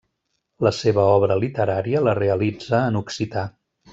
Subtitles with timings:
[0.67, 3.47] La seva obra literària la realitza en occità.